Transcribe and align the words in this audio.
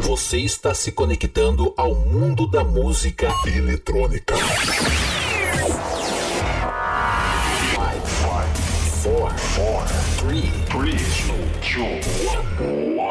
Você 0.00 0.38
está 0.38 0.74
se 0.74 0.90
conectando 0.90 1.72
ao 1.76 1.94
mundo 1.94 2.44
da 2.48 2.64
música 2.64 3.32
eletrônica. 3.46 4.34
5, 9.00 9.14
4, 9.54 9.94
3, 10.26 10.42
3, 10.70 11.02
2, 11.74 12.06
1. 12.58 13.04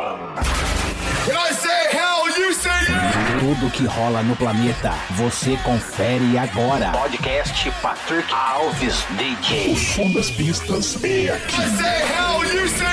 When 1.28 1.38
I 1.38 1.54
say 1.54 1.88
hell, 1.90 2.28
you 2.28 2.54
say 2.54 2.70
yeah! 2.90 3.40
Tudo 3.40 3.70
que 3.72 3.86
rola 3.86 4.22
no 4.24 4.36
planeta, 4.36 4.94
você 5.12 5.56
confere 5.64 6.38
agora. 6.38 6.92
Podcast 6.92 7.72
Patrick 7.82 8.34
Alves 8.34 9.06
DJ. 9.18 9.72
O 9.72 9.78
som 9.78 10.12
das 10.12 10.30
pistas 10.30 11.02
é 11.02 11.30
aqui. 11.30 11.62
I 11.62 11.70
say 11.70 12.02
hell, 12.02 12.44
you 12.44 12.68
say! 12.68 12.93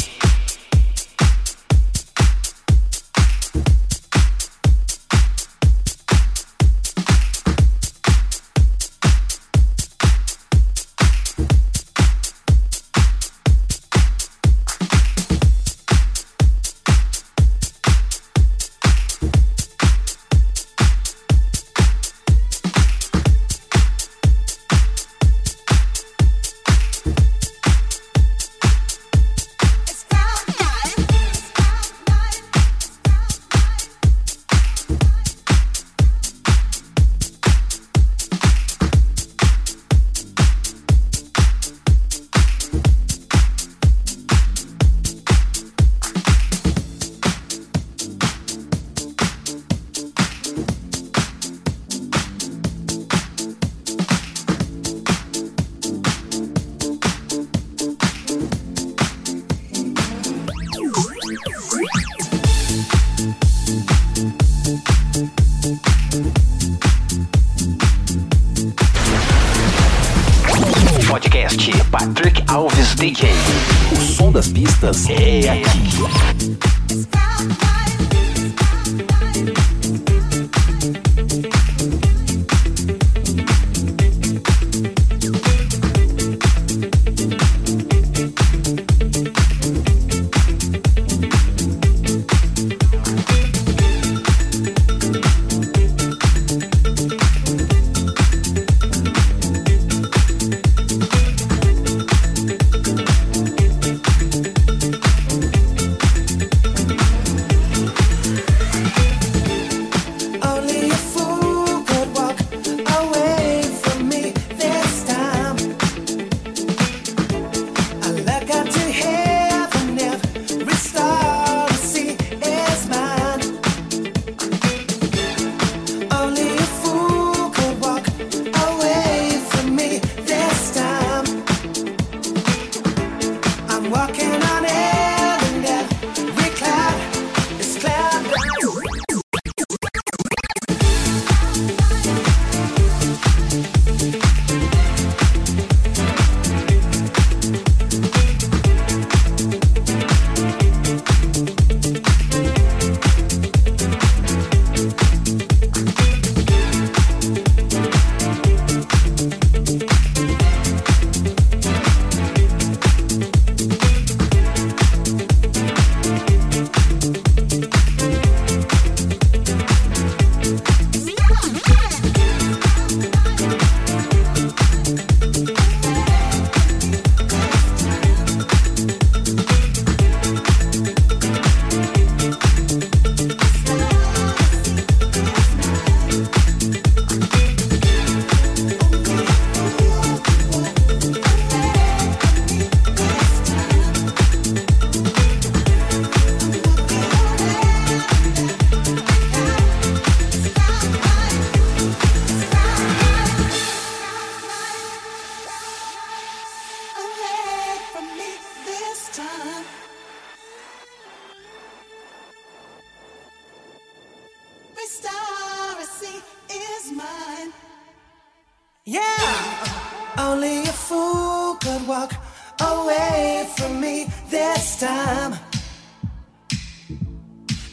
Only 220.17 220.63
a 220.63 220.73
fool 220.73 221.55
could 221.55 221.87
walk 221.87 222.13
away 222.59 223.47
from 223.55 223.79
me 223.79 224.07
this 224.29 224.79
time. 224.79 225.37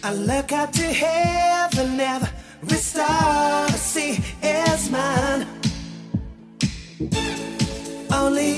I 0.02 0.14
look 0.14 0.52
up 0.52 0.72
to 0.72 0.82
heaven, 0.82 2.00
every 2.00 2.76
star 2.76 3.66
I 3.66 3.70
see 3.72 4.20
is 4.42 4.90
mine. 4.90 5.46
Only 8.12 8.57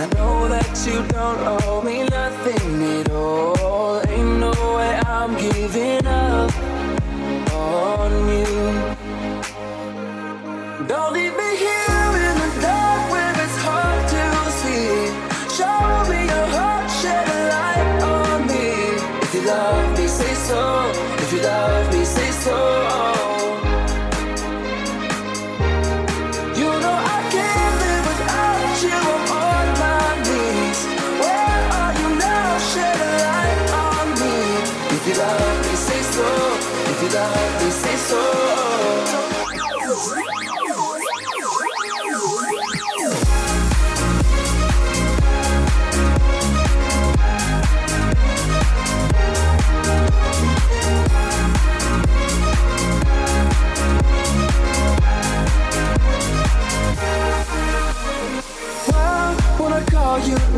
And 0.00 0.14
I 0.14 0.16
know 0.16 0.46
that 0.46 0.86
you 0.86 1.02
don't 1.08 1.64
owe 1.64 1.82
me 1.82 2.04
nothing 2.04 3.00
at 3.00 3.10
all. 3.10 4.00
Ain't 4.08 4.38
no 4.38 4.52
way 4.76 5.00
I'm 5.04 5.36
giving 5.36 6.06
up 6.06 6.54
on 7.52 8.28
you. 8.28 8.97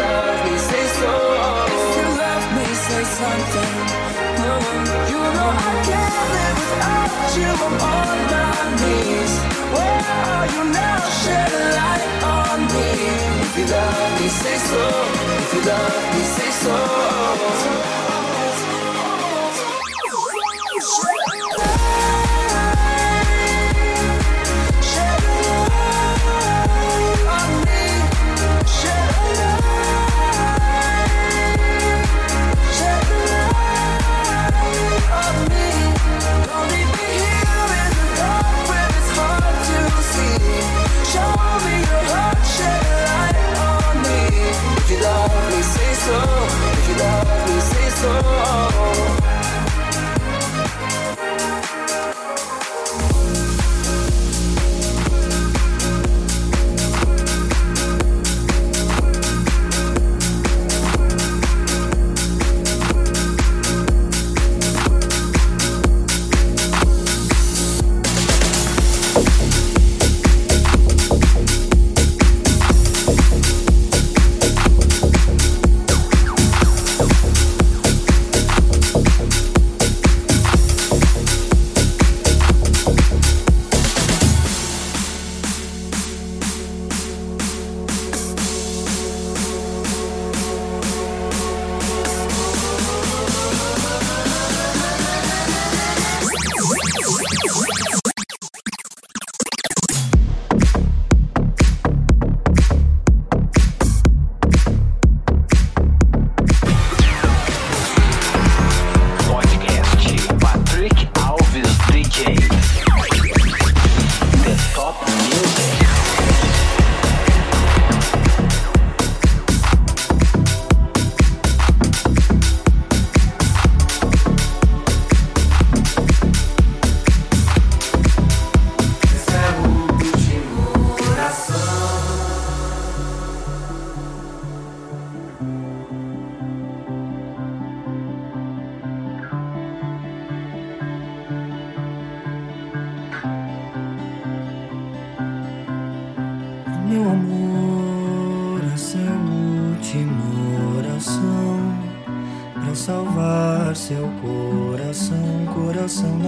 love 0.00 0.38
me, 0.46 0.56
say 0.58 0.86
so. 1.00 1.12
If 1.76 1.86
you 1.98 2.06
love 2.22 2.46
me, 2.56 2.66
say 2.86 3.04
something. 3.20 3.72
No, 4.44 4.54
you 5.10 5.20
know 5.36 5.50
I 5.68 5.72
can't 5.88 6.18
live 6.36 6.58
without 6.62 7.36
you. 7.38 7.50
I'm 7.66 7.76
on 7.94 8.18
my 8.32 8.52
knees. 8.80 9.34
Where 9.74 10.02
are 10.20 10.46
you 10.54 10.62
now? 10.72 11.00
Shed 11.20 11.52
a 11.62 11.64
light 11.78 12.12
on 12.36 12.58
me. 12.74 12.88
If 13.44 13.52
you 13.58 13.66
love 13.66 14.20
me, 14.20 14.28
say 14.28 14.58
so. 14.70 14.82
If 15.40 15.54
you 15.54 15.62
love 15.70 16.04
me, 16.14 16.22
say 16.36 16.50
so. 16.62 18.03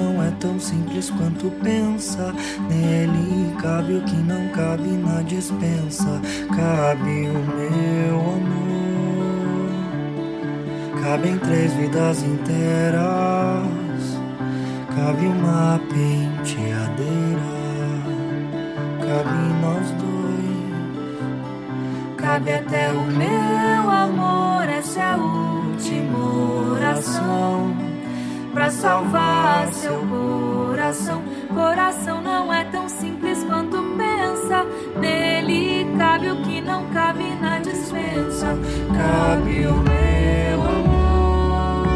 Não 0.07 0.23
é 0.23 0.31
tão 0.39 0.61
simples 0.61 1.11
quanto 1.11 1.51
pensa. 1.63 2.33
Nele 2.69 3.53
cabe 3.61 3.95
o 3.95 4.03
que 4.03 4.15
não 4.17 4.49
cabe 4.51 4.89
na 4.89 5.23
dispensa. 5.23 6.21
Cabe 6.55 7.29
o 7.29 7.39
meu 7.57 8.21
amor. 8.37 8.67
Cabem 11.03 11.37
três 11.39 11.73
vidas 11.73 12.23
inteiras. 12.23 13.03
Cabe 14.95 15.27
uma 15.27 15.81
penteadeira. 15.89 17.57
Cabe 19.01 19.39
nós 19.61 19.91
dois. 20.03 21.17
Cabe 22.17 22.53
até 22.53 22.93
o 22.93 23.03
meu 23.07 23.91
amor. 23.91 24.69
Essa 24.69 25.01
é 25.01 25.03
a 25.03 25.17
última 25.17 26.19
oração. 26.73 27.86
Pra 28.57 28.71
salvar 28.71 29.71
seu 29.71 29.99
coração. 30.07 31.23
Coração 31.53 32.23
não 32.23 32.51
é 32.51 32.65
tão 32.65 32.89
simples 32.89 33.45
quanto 33.45 33.77
pensa. 33.99 34.65
Nele 34.99 35.87
cabe 35.99 36.31
o 36.31 36.43
que 36.43 36.63
não 36.63 36.87
cabe 36.87 37.35
na 37.39 37.59
dispensa. 37.59 38.57
Cabe 38.97 39.67
o 39.67 39.75
meu 39.75 40.63
amor. 40.63 41.87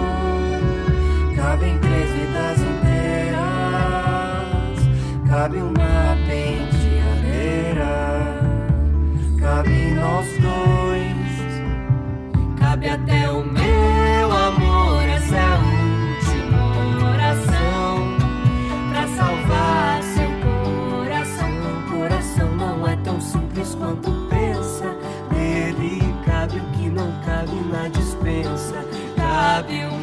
Cabem 1.34 1.78
três 1.78 2.10
vidas 2.10 2.60
inteiras. 2.60 3.40
Cabe 5.30 5.62
uma 5.62 6.14
penteadeira. 6.28 7.88
Cabe 9.40 9.94
nós 9.94 10.26
dois. 10.42 11.16
Cabe 12.58 12.90
até 12.90 13.30
o 13.30 13.42
meu 13.46 13.99
quanto 23.74 24.10
pensa. 24.28 24.96
Nele 25.32 26.00
cabe 26.24 26.56
o 26.58 26.64
que 26.72 26.88
não 26.88 27.12
cabe 27.24 27.54
na 27.70 27.88
dispensa. 27.88 28.84
Cabe 29.16 29.84
o 29.84 29.99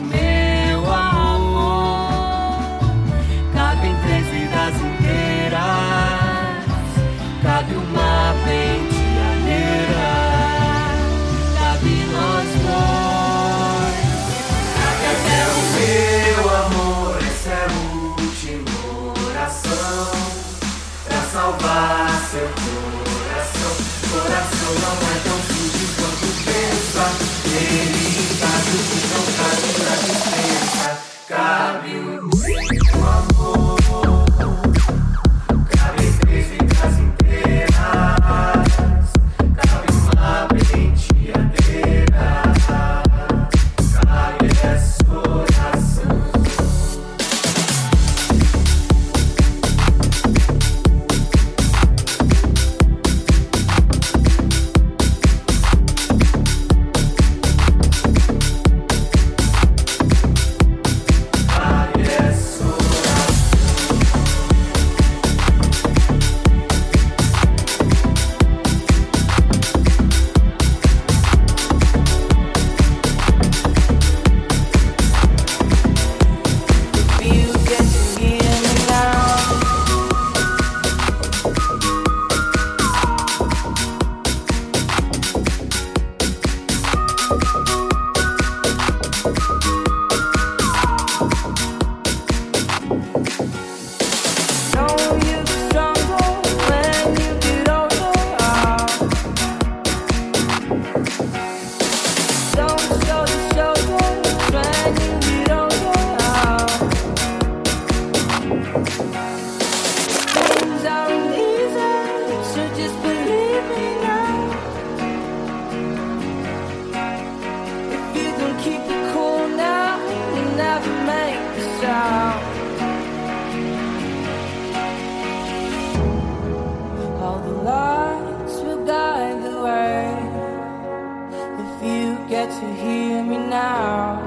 that 132.47 132.63
you 132.63 132.73
hear 132.73 133.23
me 133.23 133.37
now. 133.37 134.23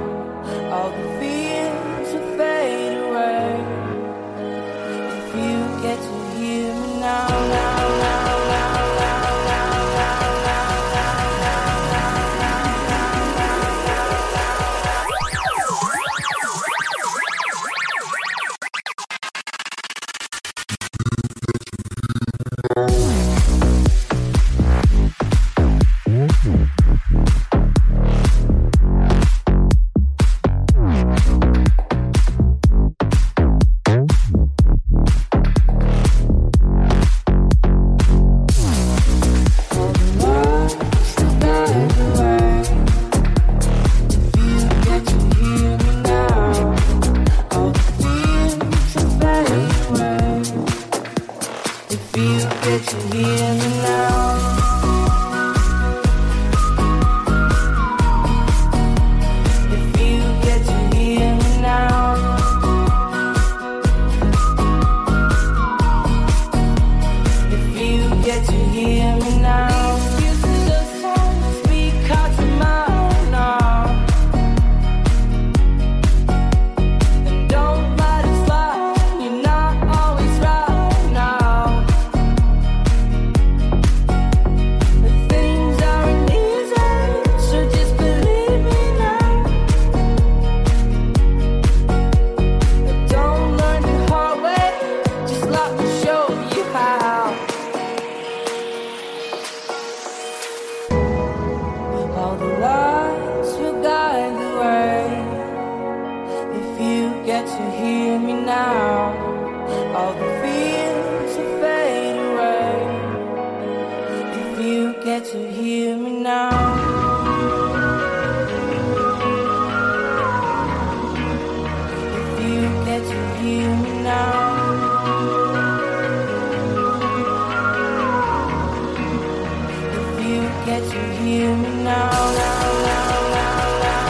Can't 130.70 130.84
you 130.94 131.00
hear 131.24 131.56
me 131.56 131.68
now, 131.82 132.10
now, 132.12 132.62
now, 132.86 133.34
now, 133.34 133.82
now? 133.82 134.09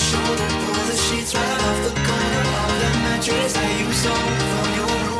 Shoulder, 0.00 0.48
pull 0.64 0.84
the 0.90 0.96
sheets 0.96 1.34
right 1.34 1.60
off 1.68 1.78
the 1.86 1.94
corner 2.06 2.44
of 2.62 2.72
the 2.82 2.90
mattress 3.04 3.52
that 3.52 3.72
you 3.80 3.92
stole 3.92 4.32
from 4.52 4.68
your 4.76 4.88
roommate 5.06 5.19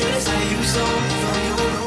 Mattress 0.00 0.24
that 0.24 0.50
you 0.50 0.62
stole 0.62 0.86
from 0.86 1.74
your 1.74 1.79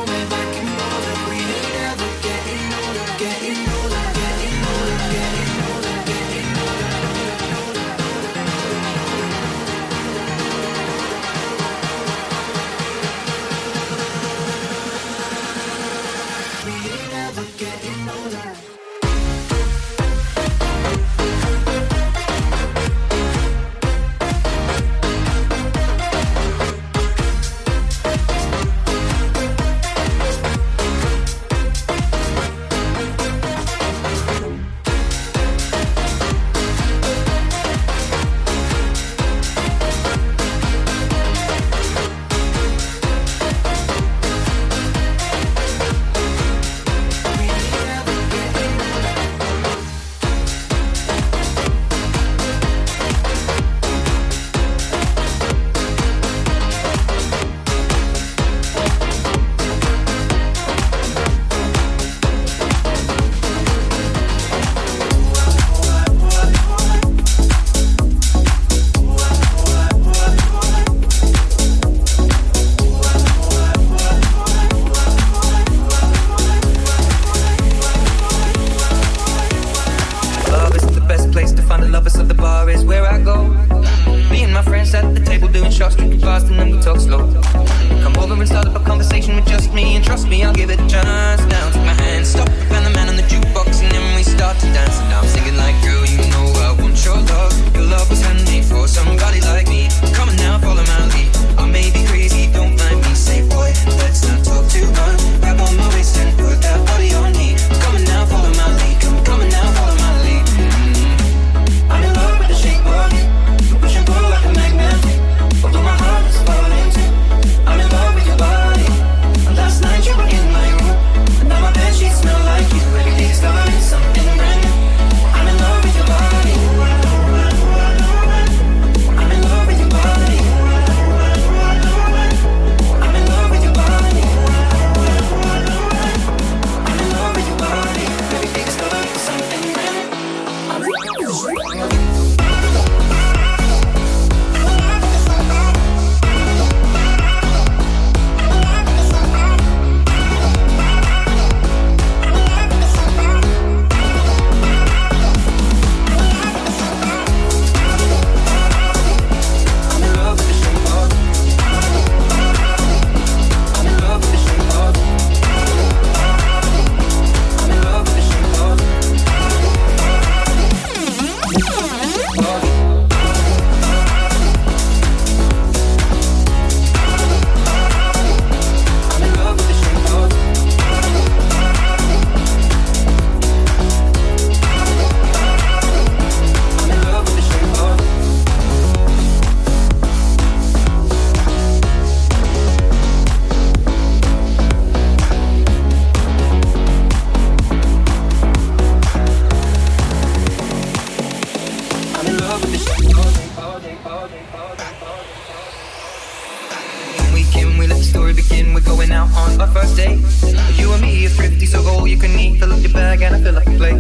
you 212.13 212.19
can 212.19 212.39
eat. 212.39 212.60
Fill 212.60 212.71
up 212.71 212.82
your 212.82 212.93
bag 212.93 213.21
and 213.21 213.36
I 213.36 213.41
fill 213.41 213.58
up 213.58 213.65
your 213.65 213.78
plate. 213.78 213.97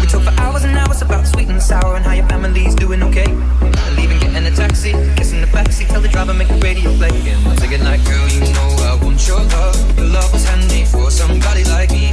We 0.00 0.06
talk 0.06 0.22
for 0.22 0.34
hours 0.42 0.64
and 0.64 0.76
hours 0.76 1.00
about 1.00 1.26
sweet 1.26 1.48
and 1.48 1.62
sour 1.62 1.96
and 1.96 2.04
how 2.04 2.12
your 2.12 2.28
family's 2.28 2.74
doing 2.74 3.02
okay. 3.02 3.30
And 3.30 3.96
leaving, 3.96 4.18
getting 4.20 4.44
a 4.44 4.54
taxi, 4.54 4.92
kissing 5.16 5.40
the 5.40 5.46
backseat, 5.48 5.88
tell 5.88 6.00
the 6.00 6.08
driver 6.08 6.34
make 6.34 6.48
the 6.48 6.60
radio 6.60 6.94
play. 6.96 7.14
And 7.30 7.44
once 7.44 7.62
again, 7.62 7.84
like 7.84 8.04
girl, 8.04 8.28
you 8.28 8.40
know 8.52 8.68
I 8.90 8.98
want 9.02 9.26
your 9.26 9.40
love. 9.40 9.96
The 9.96 10.04
love 10.04 10.32
was 10.32 10.44
handmade 10.44 10.88
for 10.88 11.10
somebody 11.10 11.64
like 11.64 11.90
me. 11.90 12.12